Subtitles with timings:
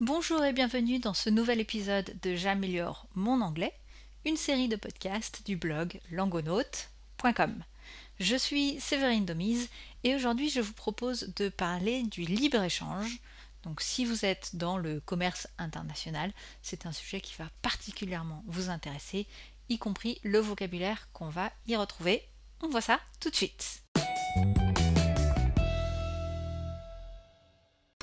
[0.00, 3.72] Bonjour et bienvenue dans ce nouvel épisode de J'améliore mon anglais,
[4.26, 7.64] une série de podcasts du blog langonaute.com.
[8.20, 9.70] Je suis Séverine Domise
[10.04, 13.20] et aujourd'hui je vous propose de parler du libre-échange.
[13.62, 18.68] Donc si vous êtes dans le commerce international, c'est un sujet qui va particulièrement vous
[18.68, 19.26] intéresser,
[19.70, 22.22] y compris le vocabulaire qu'on va y retrouver.
[22.62, 23.82] On voit ça tout de suite.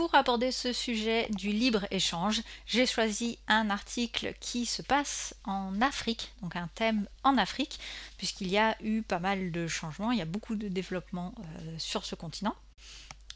[0.03, 6.33] Pour aborder ce sujet du libre-échange, j'ai choisi un article qui se passe en Afrique,
[6.41, 7.79] donc un thème en Afrique,
[8.17, 11.75] puisqu'il y a eu pas mal de changements, il y a beaucoup de développement euh,
[11.77, 12.53] sur ce continent.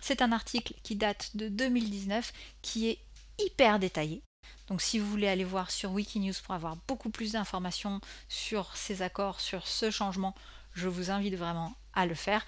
[0.02, 3.00] C'est un article qui date de 2019, qui est
[3.40, 4.22] hyper détaillé.
[4.68, 9.02] Donc si vous voulez aller voir sur Wikinews pour avoir beaucoup plus d'informations sur ces
[9.04, 10.36] accords, sur ce changement,
[10.74, 12.46] je vous invite vraiment à le faire.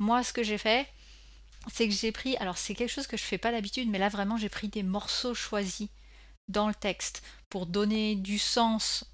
[0.00, 0.88] Moi, ce que j'ai fait,
[1.68, 4.08] c'est que j'ai pris, alors c'est quelque chose que je fais pas d'habitude, mais là
[4.08, 5.88] vraiment j'ai pris des morceaux choisis
[6.48, 9.04] dans le texte pour donner du sens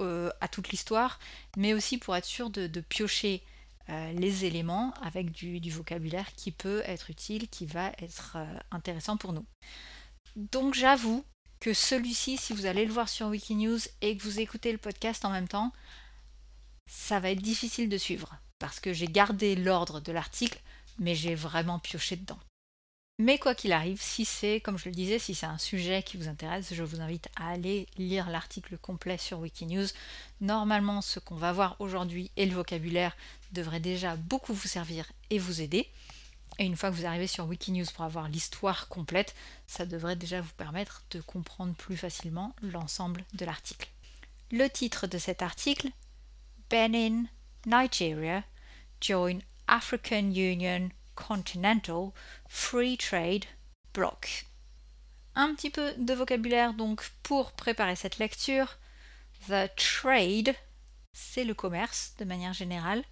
[0.00, 1.18] euh, à toute l'histoire,
[1.56, 3.42] mais aussi pour être sûr de, piocher
[3.88, 9.16] euh, les éléments avec du, vocabulaire qui peut être utile, qui va être euh, intéressant
[9.16, 9.46] pour nous.
[10.36, 11.24] Donc j'avoue
[11.60, 15.24] que celui-ci, si vous allez le voir sur Wikinews et que vous écoutez le podcast
[15.24, 15.72] en même temps,
[16.90, 20.58] ça va être difficile de suivre parce que j'ai gardé l'ordre de l'article
[20.98, 22.38] mais j'ai vraiment pioché dedans.
[23.20, 26.16] Mais quoi qu'il arrive, si c'est, comme je le disais, si c'est un sujet qui
[26.16, 29.86] vous intéresse, je vous invite à aller lire l'article complet sur Wikinews.
[30.40, 33.16] Normalement, ce qu'on va voir aujourd'hui et le vocabulaire
[33.52, 35.88] devrait déjà beaucoup vous servir et vous aider.
[36.58, 39.36] Et une fois que vous arrivez sur Wikinews pour avoir l'histoire complète,
[39.68, 43.90] ça devrait déjà vous permettre de comprendre plus facilement l'ensemble de l'article.
[44.50, 45.88] Le titre de cet article,
[46.68, 47.26] Benin,
[47.64, 48.42] Nigeria,
[49.00, 52.12] join African Union Continental
[52.48, 53.44] Free Trade
[53.92, 54.46] Bloc.
[55.34, 58.78] Un petit peu de vocabulaire donc pour préparer cette lecture.
[59.48, 60.54] The trade,
[61.12, 63.04] c'est le commerce de manière générale.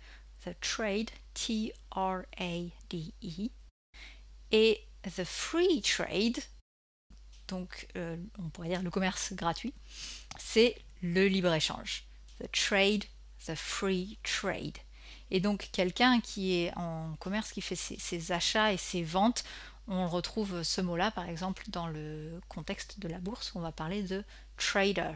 [0.44, 1.80] The trade, T-R-A-D-E.
[4.50, 6.38] Et the free trade,
[7.48, 9.74] donc euh, on pourrait dire le commerce gratuit,
[10.38, 12.04] c'est le libre-échange.
[12.38, 13.04] The trade,
[13.46, 14.78] the free trade.
[15.34, 19.44] Et donc quelqu'un qui est en commerce, qui fait ses, achats et ses ventes,
[19.88, 24.02] on retrouve ce mot-là par exemple dans le contexte de la bourse, on va parler
[24.02, 24.24] de
[24.58, 25.12] trader.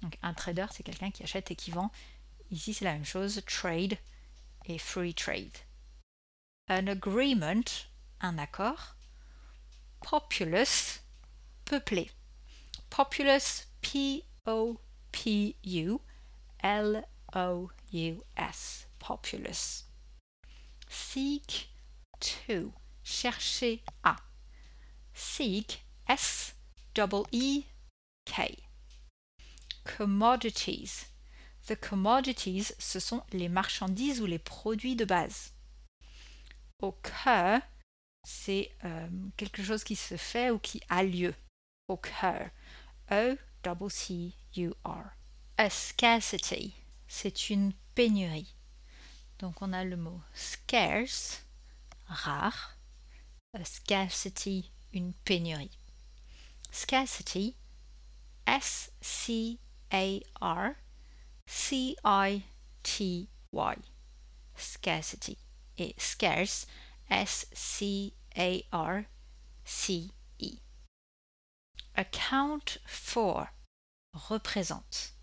[0.00, 1.90] Donc un trader, c'est quelqu'un qui achète et qui vend.
[2.52, 3.98] Ici, c'est la même chose, trade
[4.66, 5.58] et free trade.
[6.68, 7.64] Un agreement,
[8.20, 8.94] un accord.
[10.02, 11.00] Populous,
[11.64, 12.12] peuplé.
[12.90, 14.22] Populous, P-O-P-U,
[19.02, 19.84] Populous.
[20.88, 21.68] Seek
[22.20, 24.14] to, chercher à.
[25.12, 26.54] Seek, S
[26.94, 27.64] double E
[28.24, 28.56] K.
[29.84, 31.06] Commodities.
[31.66, 35.52] The commodities, ce sont les marchandises ou les produits de base.
[36.80, 37.60] Occur,
[38.24, 41.34] c'est euh, quelque chose qui se fait ou qui a lieu.
[41.88, 42.50] Occur.
[43.10, 45.10] O double C U R.
[45.56, 46.72] A scarcity,
[47.08, 48.54] c'est une pénurie.
[49.42, 51.42] Donc on a le mot scarce,
[52.06, 52.78] rare,
[53.64, 55.76] scarcity, une pénurie.
[56.70, 57.56] Scarcity,
[58.46, 59.56] S-C-A-R,
[61.48, 62.44] C-I-T-Y,
[64.54, 65.38] scarcity.
[65.76, 66.68] Et scarce,
[67.10, 68.12] S-C-A-R-C-E.
[71.96, 73.48] Account for,
[74.14, 75.14] représente.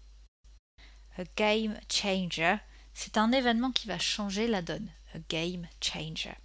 [1.17, 2.59] A game changer,
[2.99, 4.91] c'est un événement qui va changer la donne.
[5.15, 6.35] A game changer.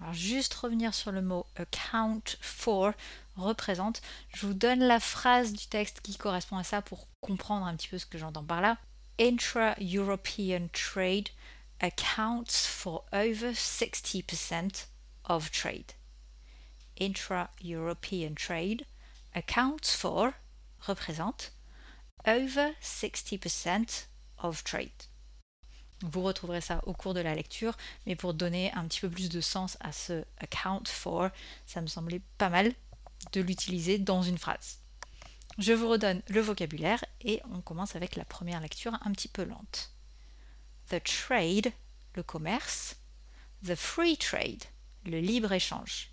[0.00, 2.92] Alors juste revenir sur le mot account for,
[3.34, 4.02] représente.
[4.32, 7.88] Je vous donne la phrase du texte qui correspond à ça pour comprendre un petit
[7.88, 8.78] peu ce que j'entends par là.
[9.20, 11.30] Intra-European trade
[11.80, 14.86] accounts for over 60%
[15.24, 15.92] of trade.
[17.00, 18.86] Intra-European trade
[19.34, 20.30] accounts for,
[20.78, 21.50] représente,
[22.28, 24.06] over 60%
[24.38, 25.08] of trade.
[26.02, 27.76] Vous retrouverez ça au cours de la lecture,
[28.06, 31.28] mais pour donner un petit peu plus de sens à ce account for,
[31.66, 32.72] ça me semblait pas mal
[33.32, 34.80] de l'utiliser dans une phrase.
[35.58, 39.44] Je vous redonne le vocabulaire et on commence avec la première lecture un petit peu
[39.44, 39.92] lente.
[40.88, 41.72] The trade,
[42.14, 42.96] le commerce.
[43.64, 44.64] The free trade,
[45.04, 46.10] le libre-échange.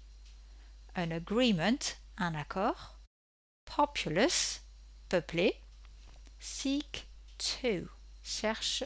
[0.96, 1.80] An agreement,
[2.18, 3.00] un accord.
[3.66, 4.60] Populous,
[5.10, 5.56] peuplé.
[6.40, 7.08] Seek
[7.38, 7.88] to,
[8.24, 8.84] cherche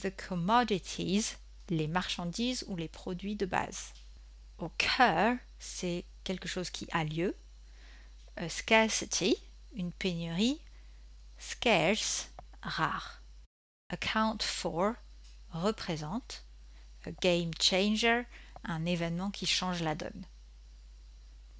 [0.00, 1.36] the commodities,
[1.68, 3.92] les marchandises ou les produits de base.
[4.58, 7.36] Occur, c'est quelque chose qui a lieu.
[8.36, 9.36] A scarcity,
[9.74, 10.60] une pénurie.
[11.38, 12.30] Scarce,
[12.62, 13.22] rare.
[13.90, 14.94] Account for,
[15.50, 16.44] représente.
[17.04, 18.22] A game changer,
[18.64, 20.24] un événement qui change la donne.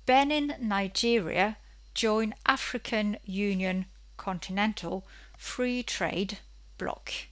[0.06, 1.56] Benin, Nigeria
[1.94, 3.84] join African Union
[4.16, 5.02] Continental
[5.36, 6.38] Free Trade
[6.78, 7.31] Bloc.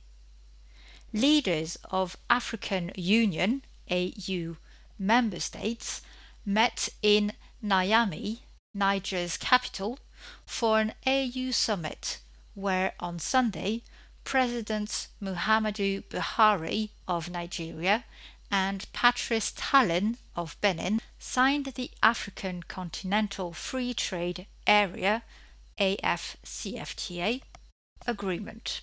[1.13, 4.57] Leaders of African Union AU
[4.99, 6.03] member states
[6.47, 7.33] met in
[7.65, 8.39] Niamey,
[8.75, 9.99] Niger's capital,
[10.47, 12.19] for an AU summit
[12.55, 13.83] where on Sunday
[14.23, 18.05] Presidents Muhammadu Buhari of Nigeria
[18.51, 25.23] and Patrice Talon of Benin signed the African Continental Free Trade Area
[25.79, 27.41] AFCFTA
[28.07, 28.83] agreement.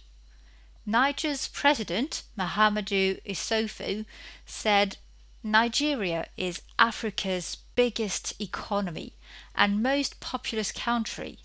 [0.89, 4.05] Niger's president, Mahamadou Issoufou,
[4.45, 4.95] said
[5.43, 9.11] Nigeria is Africa's biggest economy
[9.53, 11.39] and most populous country.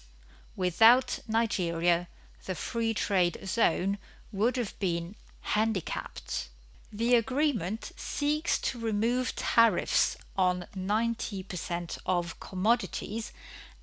[0.54, 2.06] Without Nigeria,
[2.46, 3.98] the free trade zone
[4.30, 6.48] would have been handicapped.
[6.92, 13.32] The agreement seeks to remove tariffs on 90% of commodities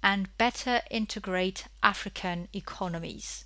[0.01, 3.43] and better integrate African economies.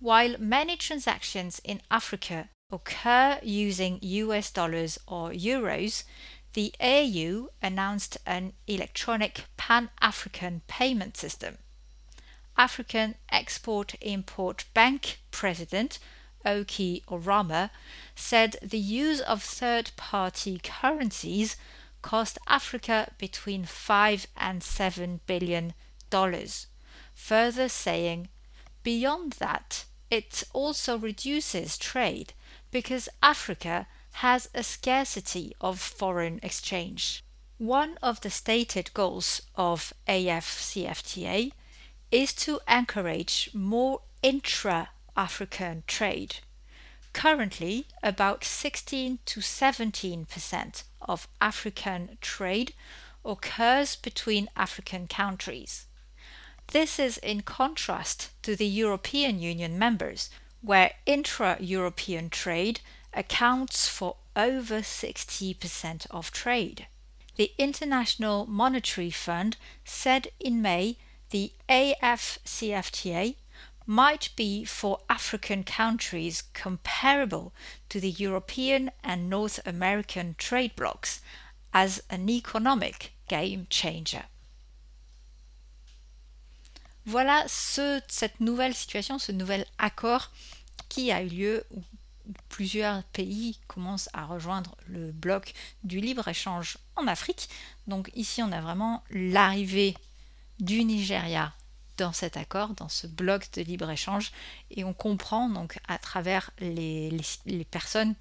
[0.00, 6.04] While many transactions in Africa occur using US dollars or euros,
[6.52, 11.58] the AU announced an electronic pan African payment system.
[12.56, 15.98] African Export Import Bank President
[16.44, 17.70] Oki Orama
[18.14, 21.56] said the use of third party currencies
[22.02, 25.74] cost Africa between 5 and 7 billion
[26.08, 26.68] dollars,
[27.14, 28.28] further saying
[28.82, 32.32] beyond that it also reduces trade
[32.70, 37.22] because Africa has a scarcity of foreign exchange.
[37.58, 41.52] One of the stated goals of AFCFTA
[42.10, 46.36] is to encourage more intra African trade.
[47.12, 52.74] Currently, about 16 to 17 percent of African trade
[53.24, 55.87] occurs between African countries.
[56.70, 60.28] This is in contrast to the European Union members,
[60.60, 62.80] where intra European trade
[63.14, 66.86] accounts for over 60% of trade.
[67.36, 70.98] The International Monetary Fund said in May
[71.30, 73.36] the AFCFTA
[73.86, 77.54] might be for African countries comparable
[77.88, 81.22] to the European and North American trade blocs
[81.72, 84.24] as an economic game changer.
[87.08, 90.30] Voilà ce, cette nouvelle situation, ce nouvel accord
[90.90, 91.82] qui a eu lieu où
[92.50, 97.48] plusieurs pays commencent à rejoindre le bloc du libre-échange en Afrique.
[97.86, 99.96] Donc ici, on a vraiment l'arrivée
[100.60, 101.54] du Nigeria
[101.96, 104.30] dans cet accord, dans ce bloc de libre-échange,
[104.70, 107.10] et on comprend donc à travers les,
[107.46, 108.16] les, personnes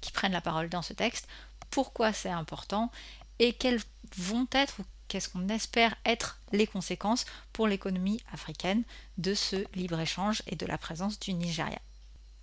[0.00, 1.28] qui prennent la parole dans ce texte
[1.70, 2.90] pourquoi c'est important
[3.38, 3.80] et quelles
[4.16, 8.82] vont être ou qu'est-ce qu'on espère être les conséquences pour l'économie africaine
[9.18, 11.78] de ce libre-échange et de la présence du Nigeria.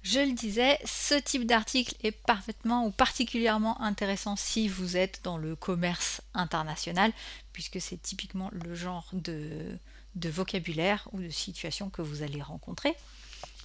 [0.04, 5.38] Je le disais, ce type d'article est parfaitement ou particulièrement intéressant si vous êtes dans
[5.38, 7.14] le commerce international,
[7.54, 9.78] puisque c'est typiquement le genre de,
[10.16, 12.96] vocabulaire ou de situation que vous allez rencontrer.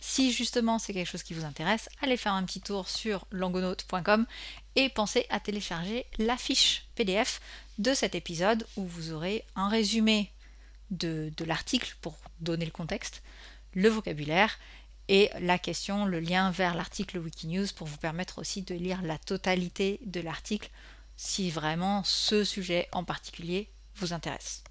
[0.02, 4.26] Si justement c'est quelque chose qui vous intéresse, allez faire un petit tour sur langonaute.com
[4.76, 7.40] et pensez à télécharger la fiche PDF
[7.78, 10.32] de cet épisode où vous aurez un résumé
[10.90, 13.22] de, l'article pour donner le contexte,
[13.74, 14.58] le vocabulaire
[15.08, 19.18] et la question, le lien vers l'article Wikinews pour vous permettre aussi de lire la
[19.18, 20.70] totalité de l'article
[21.16, 24.64] si vraiment ce sujet en particulier vous intéresse.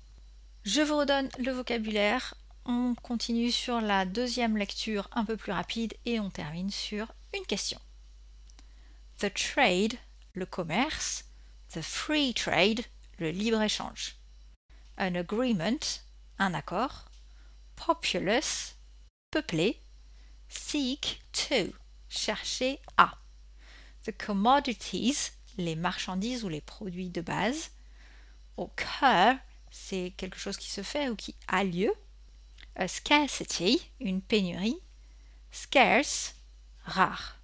[0.63, 2.35] Je vous redonne le vocabulaire.
[2.65, 7.45] On continue sur la deuxième lecture un peu plus rapide et on termine sur une
[7.45, 7.79] question.
[9.19, 9.93] The trade,
[10.33, 11.25] le commerce.
[11.73, 12.85] The free trade,
[13.17, 14.15] le libre-échange.
[14.97, 16.01] An agreement,
[16.39, 17.05] un accord.
[17.75, 18.75] Populous,
[19.31, 19.79] peuplé.
[20.47, 21.73] Seek to,
[22.07, 23.17] chercher à.
[24.03, 27.71] The commodities, les marchandises ou les produits de base.
[28.57, 29.35] Occur,
[29.71, 31.93] c'est quelque chose qui se fait ou qui a lieu.
[32.75, 34.79] A scarcity, une pénurie.
[35.51, 36.35] Scarce,
[36.85, 37.37] rare.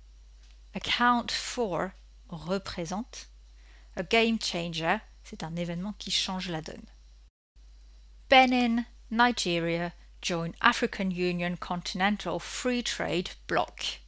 [0.74, 1.90] Account for,
[2.30, 3.28] représente.
[3.96, 6.86] A game changer, c'est un événement qui change la donne.
[8.30, 14.00] Benin, Nigeria, join African Union Continental Free Trade Bloc.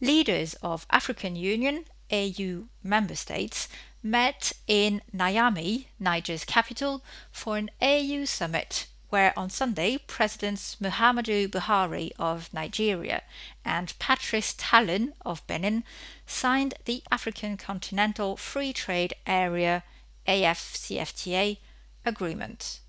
[0.00, 3.68] Leaders of African Union AU member states
[4.02, 12.12] met in Niamey, Niger's capital, for an AU summit where on Sunday Presidents Muhammadu Buhari
[12.18, 13.22] of Nigeria
[13.64, 15.84] and Patrice Talon of Benin
[16.26, 19.84] signed the African Continental Free Trade Area
[20.26, 21.58] AFCFTA
[22.04, 22.80] agreement.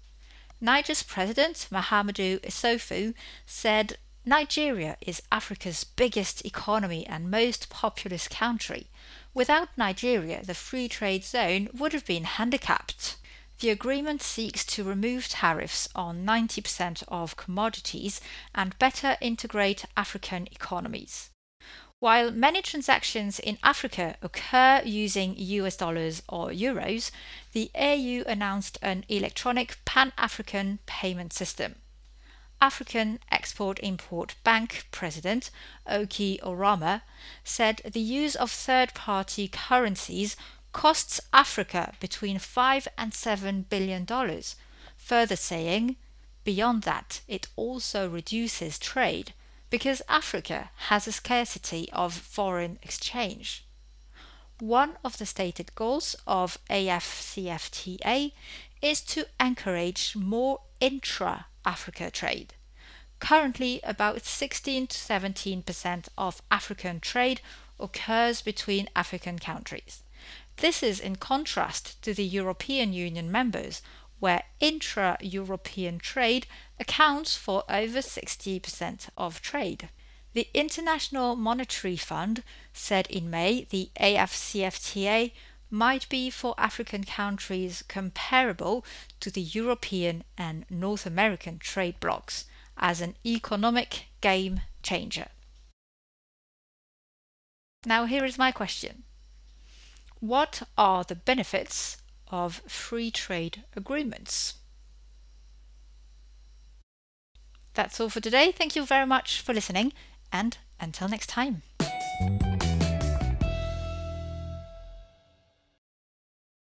[0.61, 3.13] Niger's president Mahamadou Issoufou
[3.45, 8.87] said Nigeria is Africa's biggest economy and most populous country.
[9.33, 13.17] Without Nigeria, the free trade zone would have been handicapped.
[13.59, 18.21] The agreement seeks to remove tariffs on 90% of commodities
[18.55, 21.29] and better integrate African economies.
[22.03, 27.11] While many transactions in Africa occur using US dollars or euros,
[27.53, 31.75] the AU announced an electronic pan African payment system.
[32.59, 35.49] African Export Import Bank President
[35.87, 37.03] Oki Orama
[37.45, 40.35] said the use of third party currencies
[40.73, 44.57] costs Africa between 5 and 7 billion dollars,
[44.97, 45.95] further saying,
[46.43, 49.31] beyond that, it also reduces trade
[49.73, 53.65] because Africa has a scarcity of foreign exchange.
[54.59, 58.33] One of the stated goals of AFCFTA
[58.83, 62.53] is to encourage more intra Africa trade.
[63.17, 67.41] Currently, about 16 to 17% of African trade
[67.79, 70.03] occurs between African countries.
[70.57, 73.81] This is in contrast to the European Union members,
[74.23, 76.47] where intra European trade
[76.79, 79.89] accounts for over 60% of trade.
[80.31, 85.33] The International Monetary Fund said in May the AFCFTA
[85.69, 88.85] might be for African countries comparable
[89.19, 92.45] to the European and North American trade blocs
[92.77, 95.27] as an economic game changer.
[97.85, 99.03] Now, here is my question
[100.21, 101.97] What are the benefits
[102.33, 104.55] of free trade agreements?
[107.75, 108.51] That's all for today.
[108.51, 109.93] Thank you very much for listening,
[110.31, 111.61] and until next time.